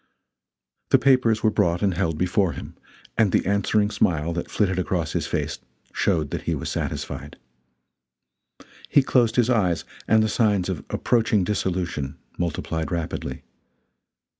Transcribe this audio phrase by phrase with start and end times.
[0.89, 2.75] The papers were brought and held before him,
[3.19, 5.59] and the answering smile that flitted across his face
[5.93, 7.37] showed that he was satisfied.
[8.89, 13.43] He closed his eyes, and the signs of approaching dissolution multiplied rapidly.